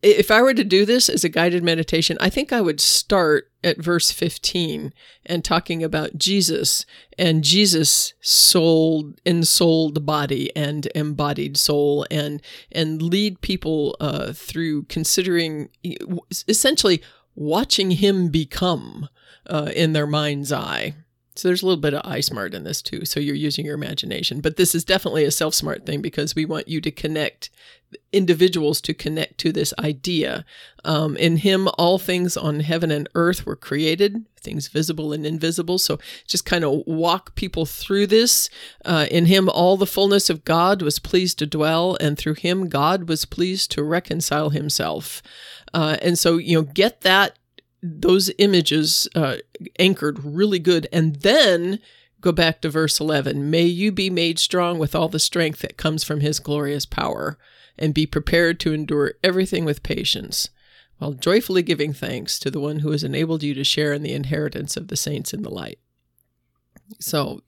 [0.00, 3.50] If I were to do this as a guided meditation, I think I would start
[3.64, 4.92] at verse 15
[5.26, 6.86] and talking about Jesus
[7.18, 15.70] and Jesus soul ensouled body and embodied soul and and lead people uh, through considering
[16.46, 17.02] essentially
[17.34, 19.08] watching him become
[19.46, 20.94] uh, in their mind's eye.
[21.36, 23.04] So there's a little bit of eye smart in this too.
[23.04, 26.44] So you're using your imagination, but this is definitely a self smart thing because we
[26.44, 27.50] want you to connect
[28.12, 30.44] individuals to connect to this idea.
[30.84, 35.78] Um, in Him, all things on heaven and earth were created, things visible and invisible.
[35.78, 38.50] So just kind of walk people through this.
[38.84, 42.68] Uh, in Him, all the fullness of God was pleased to dwell, and through Him,
[42.68, 45.22] God was pleased to reconcile Himself.
[45.72, 47.38] Uh, and so, you know, get that
[47.86, 49.36] those images uh,
[49.78, 51.78] anchored really good, and then
[52.22, 55.76] go back to verse 11 may you be made strong with all the strength that
[55.76, 57.36] comes from his glorious power
[57.78, 60.48] and be prepared to endure everything with patience
[60.96, 64.14] while joyfully giving thanks to the one who has enabled you to share in the
[64.14, 65.78] inheritance of the saints in the light.
[66.98, 67.42] So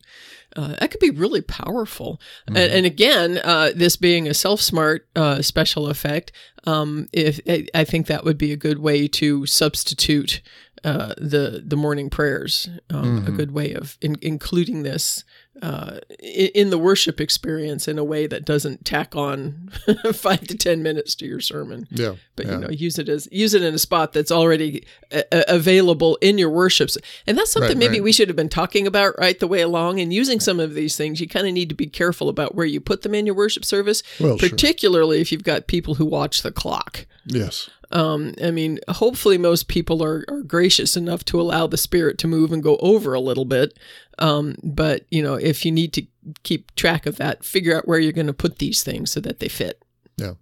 [0.56, 2.20] uh, that could be really powerful.
[2.46, 6.32] And, and again uh, this being a self-smart uh, special effect
[6.64, 7.40] um, if
[7.74, 10.40] i think that would be a good way to substitute
[10.86, 12.68] uh, the the morning prayers.
[12.90, 15.24] Um, A good way of in, including this
[15.62, 19.70] uh, in, in the worship experience in a way that doesn't tack on
[20.12, 21.88] five to ten minutes to your sermon.
[21.90, 22.14] Yeah.
[22.36, 22.52] But yeah.
[22.52, 26.38] you know, use it as use it in a spot that's already uh, available in
[26.38, 26.96] your worships,
[27.26, 28.04] and that's something Right, maybe right.
[28.04, 29.98] we should have been talking about right the way along.
[30.00, 32.66] And using some of these things, you kind of need to be careful about where
[32.66, 34.48] you put them in your worship service, Well, sure.
[34.48, 37.06] particularly if you've got people who watch the clock.
[37.28, 37.68] Yes.
[37.90, 42.26] Um, I mean, hopefully, most people are, are gracious enough to allow the spirit to
[42.28, 43.78] move and go over a little bit.
[44.18, 46.06] Um, but, you know, if you need to
[46.42, 49.38] keep track of that, figure out where you're going to put these things so that
[49.40, 49.82] they fit.
[50.16, 50.34] Yeah.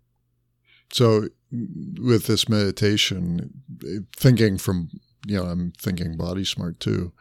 [0.93, 3.51] So with this meditation,
[4.17, 4.89] thinking from,
[5.27, 7.13] you know, I'm thinking body smart too,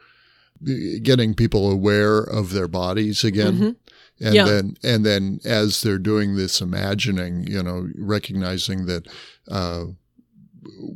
[1.02, 3.58] getting people aware of their bodies again.
[3.58, 3.76] Mhm.
[4.20, 4.44] And Yeah.
[4.44, 9.08] then, and then as they're doing this imagining, you know, recognizing that,
[9.48, 9.86] uh,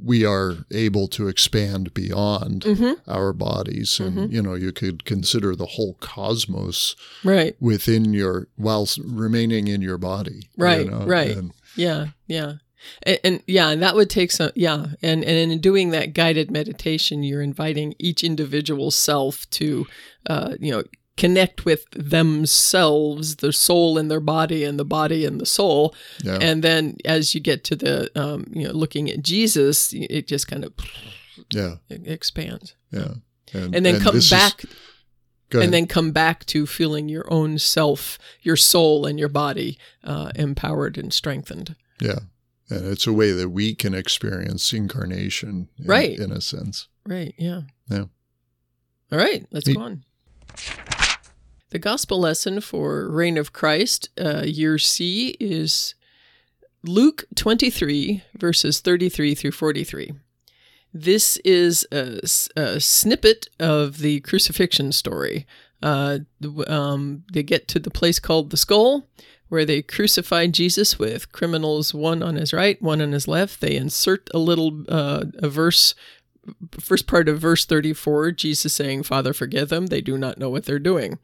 [0.02, 4.00] we are able to expand beyond hmm our bodies.
[4.00, 4.32] And, Mhm.
[4.32, 7.56] you know, you could consider the whole cosmos Right.
[7.60, 10.48] within your, whilst remaining in your body.
[10.56, 11.06] right you Right, know?
[11.06, 11.36] right.
[11.36, 12.08] And- Yeah.
[12.26, 12.54] Yeah.
[13.02, 14.86] And, and yeah, and that would take some, yeah.
[15.02, 19.86] And, and in doing that guided meditation, you're inviting each individual self to,
[20.26, 20.84] uh, you know,
[21.18, 25.94] connect with themselves, the soul and their body, and the body and the soul.
[26.24, 26.38] yeah.
[26.40, 30.48] And then as you get to the, um, you know, looking at Jesus, it just
[30.48, 30.72] kind of
[31.50, 31.74] yeah.
[31.90, 32.74] expands.
[32.90, 33.14] Yeah.
[33.52, 34.62] And then come this is- back
[35.50, 39.78] go and then come back to feeling your own self, your soul and your body
[40.04, 41.74] uh, empowered and strengthened.
[42.00, 42.20] yeah.
[42.70, 46.18] And it's a way that we can experience incarnation, in, Right.
[46.18, 46.86] in a sense.
[47.06, 47.34] Right.
[47.38, 47.62] Yeah.
[47.90, 48.04] Yeah.
[49.10, 49.46] All right.
[49.50, 49.76] Let's Neat.
[49.76, 50.04] go on.
[51.70, 55.94] The gospel lesson for Reign of Christ, uh, year C, is
[56.82, 60.14] Luke 23, verses 33 through 43.
[60.94, 65.46] This is a snippet of the crucifixion story.
[65.82, 66.20] Uh,
[66.66, 69.06] um, they get to the place called the skull,
[69.50, 73.60] where they crucified Jesus with criminals, one on his right, one on his left.
[73.60, 75.94] They insert a little uh, a verse
[76.80, 79.86] first part of verse 34, Jesus saying, Father, forgive them.
[79.86, 81.18] They do not know what they're doing.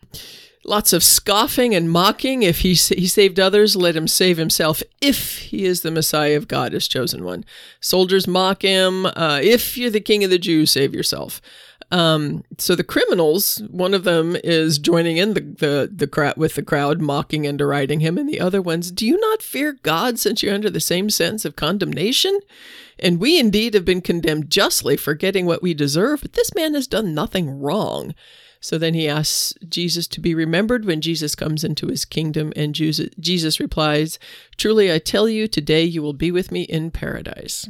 [0.67, 2.43] Lots of scoffing and mocking.
[2.43, 6.49] If he, he saved others, let him save himself if he is the Messiah of
[6.49, 7.45] God, his chosen one.
[7.81, 9.05] Soldiers mock him.
[9.05, 11.43] Uh, if you're the king of the Jews, save yourself.
[11.91, 16.55] Um, so the criminals, one of them is joining in the, the, the crowd with
[16.55, 20.19] the crowd, mocking and deriding him, and the other ones, do you not fear God
[20.19, 22.41] since you're under the same sentence of condemnation?
[22.99, 26.75] And we indeed have been condemned justly for getting what we deserve, but this man
[26.75, 28.15] has done nothing wrong.
[28.61, 32.75] So then he asks Jesus to be remembered when Jesus comes into his kingdom, and
[32.75, 34.19] Jesus Jesus replies,
[34.57, 37.69] Truly I tell you, today you will be with me in paradise.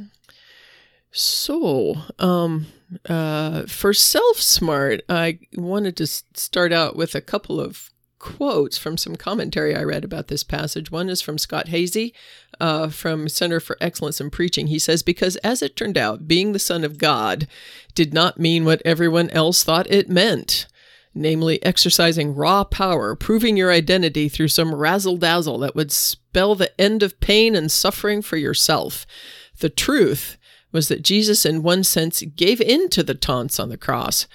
[1.10, 2.66] So, um,
[3.08, 8.96] uh, for Self Smart, I wanted to start out with a couple of quotes from
[8.96, 10.90] some commentary I read about this passage.
[10.90, 12.14] One is from Scott Hoezee
[12.58, 14.68] uh, from Center for Excellence in Preaching.
[14.68, 17.46] He says, Because as it turned out, being the Son of God
[17.94, 20.66] did not mean what everyone else thought it meant.
[21.14, 26.80] Namely, exercising raw power, proving your identity through some razzle dazzle that would spell the
[26.80, 29.06] end of pain and suffering for yourself.
[29.60, 30.38] The truth
[30.74, 34.26] was that Jesus, in one sense, gave in to the taunts on the cross,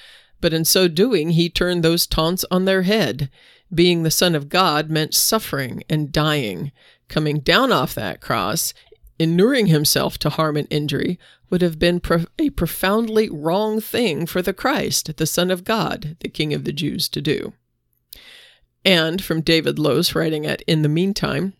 [0.41, 3.29] but in so doing, he turned those taunts on their head.
[3.71, 6.71] Being the Son of God meant suffering and dying.
[7.09, 8.73] Coming down off that cross,
[9.19, 12.01] inuring himself to harm and injury, would have been
[12.39, 16.71] a profoundly wrong thing for the Christ, the Son of God, the King of the
[16.71, 17.53] Jews, to do.
[18.85, 21.53] And from David Lose's writing at In the Meantime,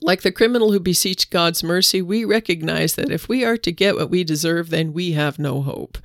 [0.00, 3.96] like the criminal who beseech God's mercy, we recognize that if we are to get
[3.96, 5.98] what we deserve, then we have no hope.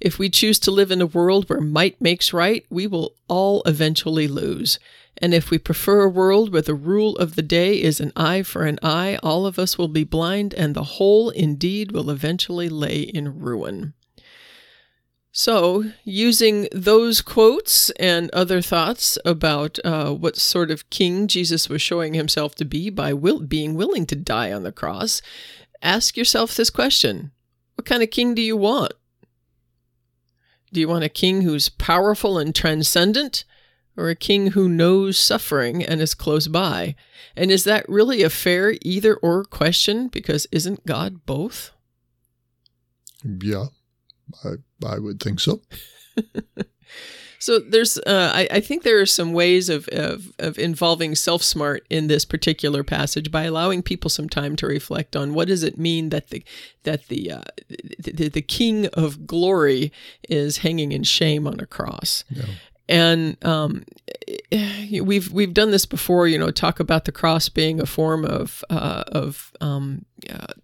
[0.00, 3.62] If we choose to live in a world where might makes right, we will all
[3.64, 4.78] eventually lose.
[5.18, 8.42] And if we prefer a world where the rule of the day is an eye
[8.42, 12.68] for an eye, all of us will be blind, and the whole indeed will eventually
[12.68, 13.94] lay in ruin.
[15.36, 21.82] So, using those quotes and other thoughts about uh, what sort of king Jesus was
[21.82, 25.20] showing himself to be by will- being willing to die on the cross,
[25.82, 27.32] ask yourself this question
[27.74, 28.92] What kind of king do you want?
[30.72, 33.44] Do you want a king who's powerful and transcendent,
[33.96, 36.94] or a king who knows suffering and is close by?
[37.34, 40.06] And is that really a fair either or question?
[40.06, 41.72] Because isn't God both?
[43.24, 43.66] Yeah,
[44.44, 45.62] I, I would think so.
[47.44, 51.42] So there's, uh, I, I think there are some ways of, of, of involving self
[51.42, 55.62] smart in this particular passage by allowing people some time to reflect on what does
[55.62, 56.42] it mean that the
[56.84, 57.42] that the uh,
[57.98, 59.92] the, the King of Glory
[60.26, 62.24] is hanging in shame on a cross.
[62.30, 62.44] Yeah.
[62.88, 63.84] And um,
[65.02, 66.50] we've we've done this before, you know.
[66.50, 70.54] Talk about the cross being a form of uh, of um, uh,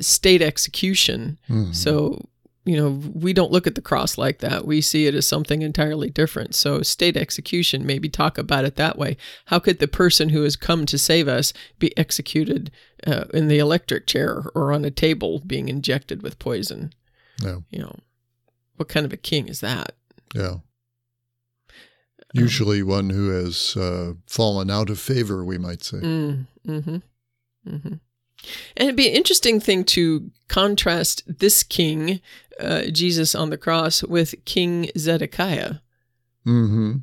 [0.00, 1.38] state execution.
[1.50, 1.74] Mhm.
[1.74, 2.28] So,
[2.68, 4.66] you know, we don't look at the cross like that.
[4.66, 6.54] We see it as something entirely different.
[6.54, 9.16] So, state execution, maybe talk about it that way.
[9.46, 12.70] How could the person who has come to save us be executed
[13.06, 16.92] uh, in the electric chair or on a table being injected with poison?
[17.42, 17.60] Yeah.
[17.70, 17.96] You know,
[18.76, 19.92] what kind of a king is that?
[20.34, 20.56] Yeah.
[22.34, 25.98] Usually one who has uh, fallen out of favor, we might say.
[25.98, 26.96] Mm, hmm
[27.64, 27.94] hmm
[28.76, 32.20] And it'd be an interesting thing to contrast this king,
[32.60, 35.76] uh, Jesus on the cross, with King Zedekiah.
[36.44, 36.96] hmm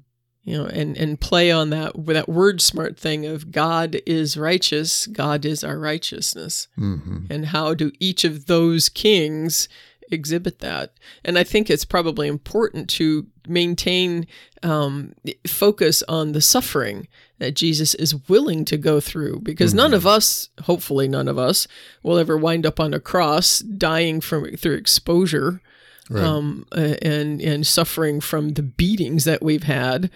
[0.43, 5.07] You know, and and play on that that word smart thing of God is righteous,
[5.07, 9.67] God is our righteousness, hmm and how do each of those kings
[10.11, 10.93] exhibit that?
[11.23, 14.27] And I think it's probably important to maintain
[14.63, 15.13] um,
[15.47, 17.07] focus on the suffering
[17.39, 21.67] that Jesus is willing to go through because none of us, hopefully none of us,
[22.01, 25.61] will ever wind up on a cross dying from through exposure
[26.07, 26.23] Right.
[26.23, 30.11] um, and and suffering from the beatings that we've had.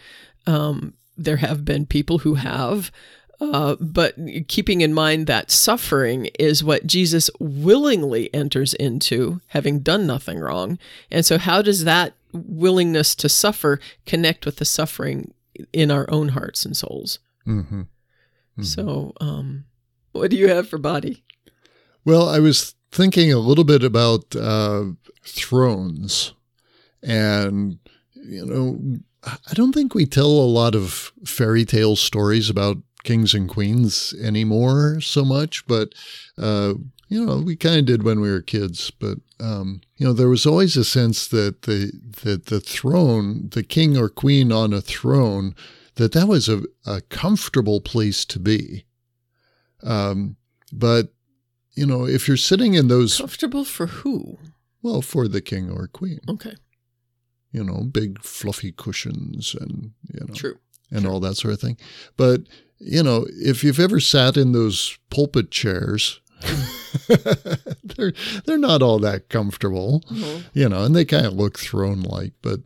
[0.46, 2.92] Um, there have been people who have,
[3.42, 4.16] uh, but
[4.48, 10.78] keeping in mind that suffering is what Jesus willingly enters into, having done nothing wrong.
[11.10, 15.34] And so, how does that willingness to suffer connect with the suffering
[15.72, 17.20] in our own hearts and souls?
[17.46, 17.84] hmm
[18.62, 19.66] So, um,
[20.12, 21.24] what do you have for body?
[22.04, 24.86] Well, I was thinking a little bit about uh,
[25.24, 26.34] thrones,
[27.02, 27.80] and
[28.16, 33.34] you know, I don't think we tell a lot of fairy tale stories about kings
[33.34, 35.94] and queens anymore so much, but
[36.38, 36.74] uh,
[37.08, 38.92] you know, we kind of did when we were kids.
[38.92, 41.92] But um, you know, there was always a sense that the
[42.24, 45.56] that the throne, the king or queen on a throne,
[45.96, 48.86] that that was a, a comfortable place to be.
[49.82, 50.36] Um,
[50.72, 51.14] but
[51.74, 54.38] you know, if you're sitting in those, Comfortable for who?
[54.82, 56.56] well, for the king or queen, Okay,
[57.52, 60.58] you know, big fluffy cushions and, you know, true.
[60.92, 61.78] and all that sort of thing.
[62.18, 62.42] But,
[62.80, 66.20] you know, if you've ever sat in those pulpit chairs,
[67.84, 68.14] they're,
[68.46, 70.44] they're not all that comfortable, Mhm.
[70.54, 72.62] you know, and they kind of look throne like, but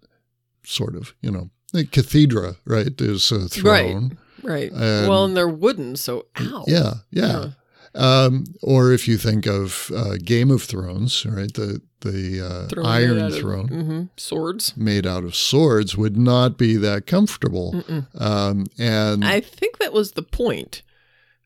[0.66, 4.18] sort of, you know, the cathedra, right, is a throne.
[4.44, 4.72] Right.
[4.72, 6.66] Um, well, and they're wooden, so ow.
[6.68, 7.52] Yeah, yeah.
[7.96, 12.42] Um, or if you think of uh, Game of Thrones, right, the the
[12.76, 14.76] uh, Iron out of- Throne mhm, Swords.
[14.76, 17.82] made out of swords would not be that comfortable.
[18.16, 20.82] Um, and I think that was the point.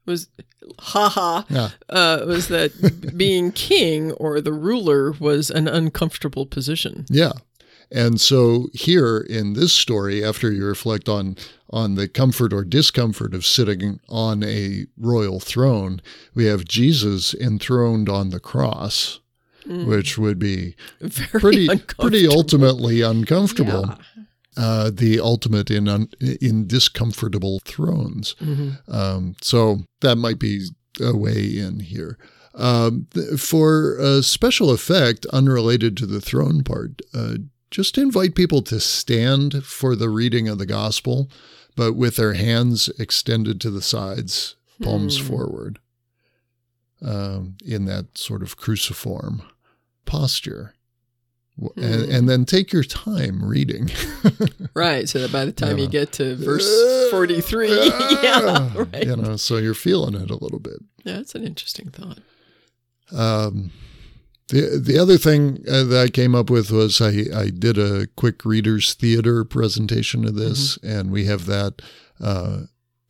[0.06, 0.30] Was
[0.80, 7.06] haha yeah, uh, was that being king or the ruler was an uncomfortable position.
[7.10, 7.34] yeah.
[7.92, 11.36] And so here in this story, after you reflect on
[11.70, 16.02] on the comfort or discomfort of sitting on a royal throne,
[16.34, 19.20] we have Jesus enthroned on the cross,
[19.66, 21.68] which would be Very pretty
[22.00, 23.86] pretty ultimately uncomfortable.
[23.88, 23.96] Yeah.
[24.64, 26.10] uh, the ultimate in un,
[26.42, 28.36] in discomfortable thrones.
[28.42, 28.78] Mhm.
[28.92, 30.68] Um, so that might be
[31.02, 32.18] a way in here.
[32.56, 37.36] Um, th- for a special effect unrelated to the throne part, uh,
[37.72, 41.30] just invite people to stand for the reading of the gospel,
[41.76, 45.28] but with their hands extended to the sides, palms Hmm.
[45.28, 45.80] forward,
[47.02, 49.44] um, in that sort of cruciform
[50.06, 50.74] posture.
[51.76, 52.12] And, Hmm.
[52.12, 53.90] and then take your time reading.
[54.76, 55.10] Right.
[55.10, 55.86] So that by the time Yeah.
[55.86, 56.70] you get to verse
[57.10, 57.70] forty-three,
[58.24, 59.08] yeah, right.
[59.08, 60.78] You know, so you're feeling it a little bit.
[61.04, 62.20] Yeah, that's an interesting thought.
[63.12, 63.72] Um,
[64.50, 68.08] the the other thing uh, that I came up with was I, I did a
[68.16, 70.88] quick readers theater presentation of this, Mm-hmm.
[71.00, 71.82] and we have that.
[72.20, 72.62] Uh,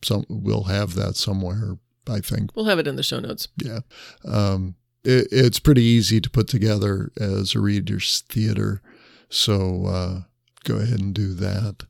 [0.02, 1.78] some we'll have that somewhere.
[2.08, 2.54] I think.
[2.56, 3.48] We'll have it in the show notes.
[3.62, 3.80] Yeah,
[4.24, 4.74] um,
[5.04, 8.80] it, it's pretty easy to put together as a readers theater.
[9.28, 10.20] So uh,
[10.64, 11.84] go ahead and do that.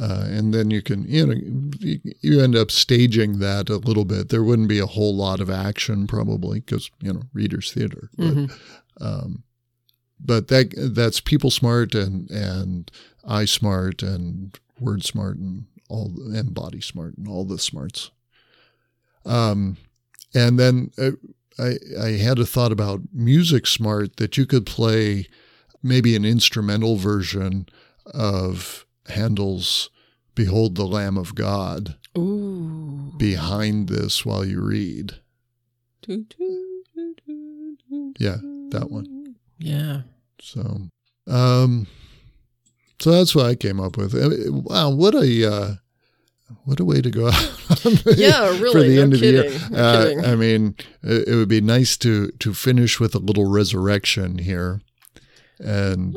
[0.00, 1.34] Uh, and then you can, you know,
[2.22, 4.28] you, end up staging that a little bit.
[4.28, 8.26] There wouldn't be a whole lot of action probably because you know readers theater, but
[8.28, 8.58] Mhm.
[9.00, 9.44] Um,
[10.20, 12.90] but that that's people smart and and
[13.26, 18.10] eye smart and word smart and all and body smart and all the smarts.
[19.24, 19.76] Um,
[20.34, 21.12] and then uh,
[21.58, 25.28] I I had a thought about music smart that you could play
[25.82, 27.66] maybe an instrumental version
[28.06, 29.90] of Handel's
[30.34, 33.12] Behold the Lamb of God Ooh.
[33.16, 35.14] behind this while you read.
[38.18, 38.38] Yeah,
[38.70, 39.36] that one.
[39.58, 40.02] Yeah.
[40.40, 40.82] So,
[41.26, 41.86] um,
[43.00, 44.14] so that's what I came up with.
[44.48, 45.74] Wow, what a uh,
[46.64, 48.06] what a way to go out!
[48.16, 48.72] Yeah, really.
[48.72, 49.50] for the no end of the year.
[49.74, 50.24] Uh, kidding.
[50.24, 54.80] I mean, it, it would be nice to to finish with a little resurrection here,
[55.58, 56.16] and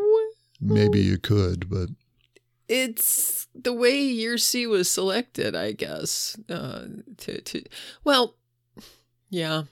[0.60, 1.90] maybe you could, but
[2.68, 6.38] it's the way year C was selected, I guess.
[6.50, 6.86] Uh,
[7.18, 7.64] to to
[8.04, 8.36] well,
[9.30, 9.64] yeah,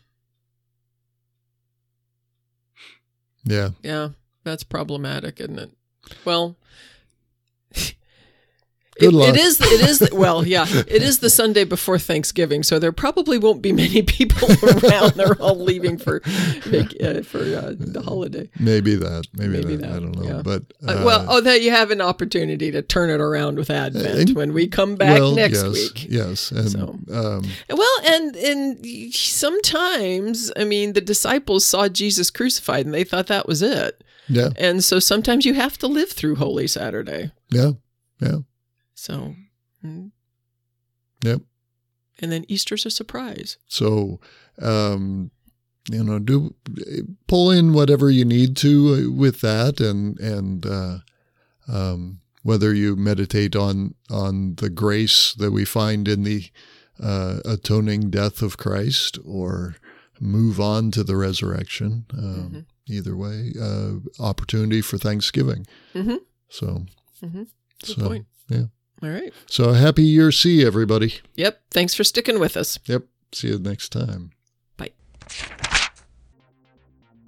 [3.49, 4.09] yeah, yeah,
[4.43, 5.71] that's problematic, isn't it?
[6.23, 6.55] Well.
[8.99, 9.29] Good it- luck.
[9.35, 9.59] it is.
[9.61, 10.09] It is.
[10.11, 10.65] Well, yeah.
[10.69, 15.13] It is the Sunday before Thanksgiving, so there probably won't be many people around.
[15.13, 18.49] They're all leaving for uh, for uh, the holiday.
[18.59, 20.41] maybe that, maybe, Maybe that, I don't know, yeah.
[20.43, 24.19] but Uh, well, oh, that you have an opportunity to turn it around with Advent
[24.29, 26.07] and- when we come back well, next yes, week.
[26.09, 26.99] yes, and So.
[27.11, 33.27] um, Well, and and sometimes, I mean, the disciples saw Jesus crucified and they thought
[33.27, 34.03] that was it.
[34.27, 37.31] yeah, And so sometimes you have to live through Holy Saturday.
[37.51, 37.71] yeah,
[38.21, 38.37] yeah,
[38.99, 39.35] So,
[39.83, 40.11] mm.
[41.23, 41.41] Yep.
[42.19, 43.57] And then Easter's a surprise.
[43.67, 44.19] So,
[44.61, 45.31] um,
[45.89, 46.53] you know, do
[47.27, 50.97] pull in whatever you need to with that, and and uh,
[51.67, 56.43] um, whether you meditate on on the grace that we find in the
[57.01, 59.75] uh, atoning death of Christ, or
[60.19, 62.05] move on to the resurrection.
[62.13, 62.65] Um, Mhm.
[62.91, 65.65] Either way, uh, opportunity for Thanksgiving.
[65.93, 66.19] Mhm.
[66.49, 66.85] So,
[67.21, 67.47] Mhm.
[67.85, 68.25] Good so point.
[68.49, 68.65] yeah.
[69.01, 69.33] All right.
[69.45, 71.15] So happy year C, everybody.
[71.35, 71.61] Yep.
[71.71, 72.79] Thanks for sticking with us.
[72.85, 73.03] Yep.
[73.31, 74.31] See you next time.
[74.77, 74.91] Bye.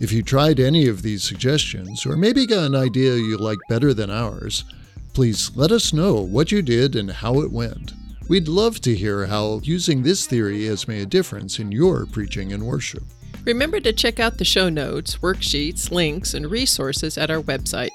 [0.00, 3.92] If you tried any of these suggestions, or maybe got an idea you like better
[3.92, 4.64] than ours,
[5.12, 7.94] please let us know what you did and how it went.
[8.28, 12.52] We'd love to hear how using this theory has made a difference in your preaching
[12.52, 13.02] and worship.
[13.44, 17.90] Remember to check out the show notes, worksheets, links, and resources at our website.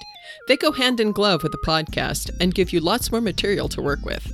[0.50, 3.82] They go hand in glove with the podcast and give you lots more material to
[3.82, 4.30] work with.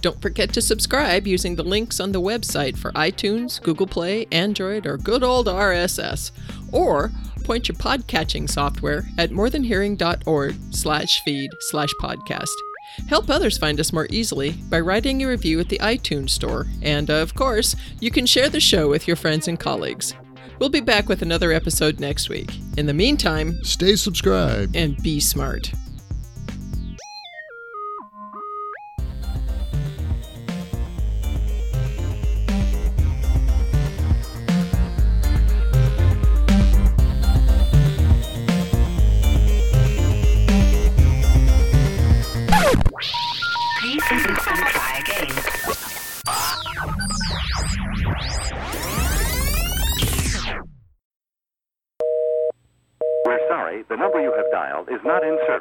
[0.00, 4.84] Don't forget to subscribe using the links on the website for iTunes, Google Play, Android,
[4.84, 6.30] or good old RSS.
[6.74, 7.10] Or
[7.44, 12.52] point your podcatching software at morethanhearing.org slash feed slash podcast.
[13.08, 16.66] Help others find us more easily by writing a review at the iTunes Store.
[16.82, 20.14] And, of course, you can share the show with your friends and colleagues.
[20.58, 22.50] We'll be back with another episode next week.
[22.76, 24.76] In the meantime, Stay subscribed.
[24.76, 25.72] and be smart.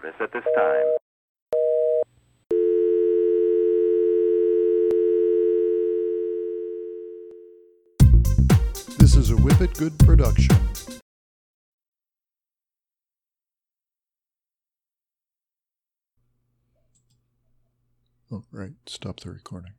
[0.03, 0.85] Service at this time.
[8.99, 10.57] This is a Whippet Good production.
[18.31, 18.71] Oh, right.
[18.87, 19.73] Stop the recording.